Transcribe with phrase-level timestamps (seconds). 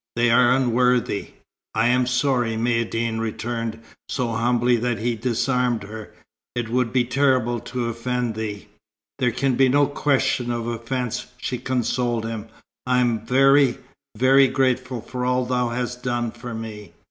[0.15, 1.33] They are unworthy."
[1.75, 6.11] "I am sorry," Maïeddine returned, so humbly that he disarmed her.
[6.55, 8.67] "It would be terrible to offend thee."
[9.19, 12.47] "There can be no question of offence," she consoled him.
[12.87, 13.77] "I am very,
[14.17, 16.93] very grateful for all thou hast done for me.